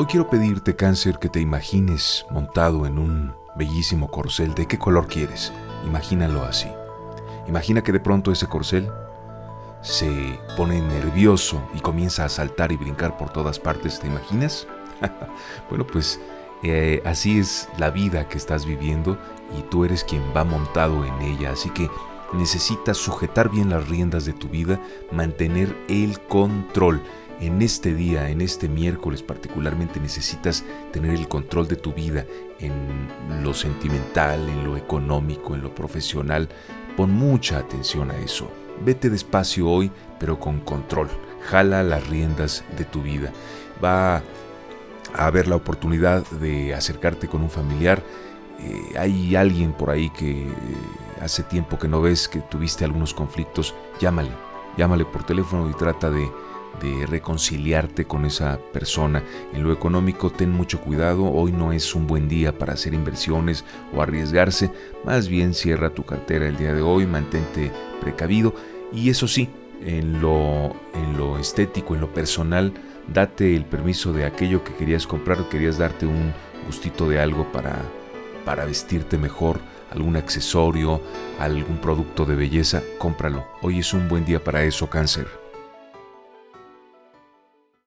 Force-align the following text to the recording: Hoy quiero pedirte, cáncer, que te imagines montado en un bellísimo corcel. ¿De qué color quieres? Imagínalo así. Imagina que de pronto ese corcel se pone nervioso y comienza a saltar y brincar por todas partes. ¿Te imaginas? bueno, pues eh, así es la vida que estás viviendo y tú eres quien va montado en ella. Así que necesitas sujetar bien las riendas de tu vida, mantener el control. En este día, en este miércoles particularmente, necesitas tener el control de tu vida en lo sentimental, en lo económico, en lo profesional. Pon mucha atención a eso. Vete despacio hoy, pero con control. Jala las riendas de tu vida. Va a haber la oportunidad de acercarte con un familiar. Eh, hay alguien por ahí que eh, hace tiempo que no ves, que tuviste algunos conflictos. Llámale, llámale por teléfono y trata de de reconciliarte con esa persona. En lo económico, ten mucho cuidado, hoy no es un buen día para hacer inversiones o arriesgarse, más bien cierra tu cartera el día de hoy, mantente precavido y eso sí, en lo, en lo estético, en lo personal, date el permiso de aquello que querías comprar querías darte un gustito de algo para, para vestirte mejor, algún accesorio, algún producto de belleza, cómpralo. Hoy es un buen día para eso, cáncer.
Hoy 0.00 0.06
quiero 0.06 0.30
pedirte, 0.30 0.76
cáncer, 0.76 1.18
que 1.18 1.28
te 1.28 1.40
imagines 1.40 2.24
montado 2.30 2.86
en 2.86 2.98
un 2.98 3.34
bellísimo 3.54 4.10
corcel. 4.10 4.54
¿De 4.54 4.66
qué 4.66 4.78
color 4.78 5.08
quieres? 5.08 5.52
Imagínalo 5.84 6.42
así. 6.42 6.68
Imagina 7.46 7.82
que 7.82 7.92
de 7.92 8.00
pronto 8.00 8.32
ese 8.32 8.46
corcel 8.46 8.90
se 9.82 10.40
pone 10.56 10.80
nervioso 10.80 11.62
y 11.74 11.80
comienza 11.80 12.24
a 12.24 12.30
saltar 12.30 12.72
y 12.72 12.76
brincar 12.76 13.18
por 13.18 13.28
todas 13.28 13.58
partes. 13.58 14.00
¿Te 14.00 14.06
imaginas? 14.06 14.66
bueno, 15.68 15.86
pues 15.86 16.18
eh, 16.62 17.02
así 17.04 17.38
es 17.38 17.68
la 17.76 17.90
vida 17.90 18.26
que 18.26 18.38
estás 18.38 18.64
viviendo 18.64 19.18
y 19.58 19.60
tú 19.64 19.84
eres 19.84 20.02
quien 20.02 20.22
va 20.34 20.44
montado 20.44 21.04
en 21.04 21.20
ella. 21.20 21.52
Así 21.52 21.68
que 21.68 21.90
necesitas 22.32 22.96
sujetar 22.96 23.50
bien 23.50 23.68
las 23.68 23.86
riendas 23.86 24.24
de 24.24 24.32
tu 24.32 24.48
vida, 24.48 24.80
mantener 25.12 25.76
el 25.90 26.20
control. 26.20 27.02
En 27.40 27.62
este 27.62 27.94
día, 27.94 28.28
en 28.28 28.42
este 28.42 28.68
miércoles 28.68 29.22
particularmente, 29.22 29.98
necesitas 29.98 30.62
tener 30.92 31.12
el 31.12 31.26
control 31.26 31.68
de 31.68 31.76
tu 31.76 31.94
vida 31.94 32.26
en 32.58 33.08
lo 33.42 33.54
sentimental, 33.54 34.46
en 34.46 34.62
lo 34.62 34.76
económico, 34.76 35.54
en 35.54 35.62
lo 35.62 35.74
profesional. 35.74 36.50
Pon 36.98 37.12
mucha 37.12 37.56
atención 37.56 38.10
a 38.10 38.18
eso. 38.18 38.50
Vete 38.84 39.08
despacio 39.08 39.70
hoy, 39.70 39.90
pero 40.18 40.38
con 40.38 40.60
control. 40.60 41.08
Jala 41.42 41.82
las 41.82 42.06
riendas 42.08 42.62
de 42.76 42.84
tu 42.84 43.00
vida. 43.00 43.32
Va 43.82 44.16
a 44.16 44.22
haber 45.26 45.48
la 45.48 45.56
oportunidad 45.56 46.26
de 46.32 46.74
acercarte 46.74 47.26
con 47.26 47.40
un 47.40 47.50
familiar. 47.50 48.02
Eh, 48.58 48.98
hay 48.98 49.34
alguien 49.34 49.72
por 49.72 49.88
ahí 49.88 50.10
que 50.10 50.42
eh, 50.42 50.54
hace 51.22 51.42
tiempo 51.42 51.78
que 51.78 51.88
no 51.88 52.02
ves, 52.02 52.28
que 52.28 52.40
tuviste 52.40 52.84
algunos 52.84 53.14
conflictos. 53.14 53.74
Llámale, 53.98 54.32
llámale 54.76 55.06
por 55.06 55.24
teléfono 55.24 55.70
y 55.70 55.72
trata 55.72 56.10
de 56.10 56.30
de 56.80 57.06
reconciliarte 57.06 58.04
con 58.04 58.24
esa 58.24 58.58
persona. 58.72 59.22
En 59.52 59.62
lo 59.62 59.72
económico, 59.72 60.30
ten 60.30 60.50
mucho 60.50 60.80
cuidado, 60.80 61.24
hoy 61.24 61.52
no 61.52 61.72
es 61.72 61.94
un 61.94 62.06
buen 62.06 62.28
día 62.28 62.56
para 62.56 62.74
hacer 62.74 62.94
inversiones 62.94 63.64
o 63.94 64.02
arriesgarse, 64.02 64.70
más 65.04 65.28
bien 65.28 65.54
cierra 65.54 65.90
tu 65.90 66.04
cartera 66.04 66.46
el 66.46 66.56
día 66.56 66.72
de 66.72 66.82
hoy, 66.82 67.06
mantente 67.06 67.70
precavido 68.00 68.54
y 68.92 69.10
eso 69.10 69.28
sí, 69.28 69.48
en 69.84 70.20
lo, 70.20 70.74
en 70.94 71.16
lo 71.16 71.38
estético, 71.38 71.94
en 71.94 72.00
lo 72.02 72.12
personal, 72.12 72.72
date 73.12 73.56
el 73.56 73.64
permiso 73.64 74.12
de 74.12 74.24
aquello 74.24 74.62
que 74.64 74.74
querías 74.74 75.06
comprar 75.06 75.48
querías 75.48 75.78
darte 75.78 76.06
un 76.06 76.32
gustito 76.66 77.08
de 77.08 77.20
algo 77.20 77.50
para, 77.52 77.76
para 78.44 78.64
vestirte 78.64 79.18
mejor, 79.18 79.60
algún 79.90 80.16
accesorio, 80.16 81.00
algún 81.38 81.78
producto 81.78 82.24
de 82.24 82.36
belleza, 82.36 82.82
cómpralo. 82.98 83.46
Hoy 83.62 83.80
es 83.80 83.92
un 83.92 84.08
buen 84.08 84.24
día 84.24 84.42
para 84.42 84.62
eso, 84.64 84.88
cáncer. 84.88 85.49